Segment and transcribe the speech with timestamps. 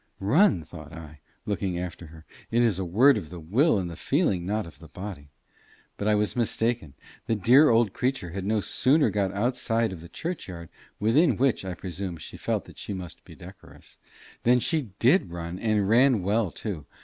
[0.19, 2.25] "Run!" thought I, looking after her.
[2.49, 5.29] "It is a word of the will and the feeling, not of the body."
[5.95, 6.95] But I was mistaken.
[7.27, 10.69] The dear old creature had no sooner got outside of the church yard,
[10.99, 13.99] within which, I presume, she felt that she must be decorous,
[14.41, 16.87] than she did run, and ran well too.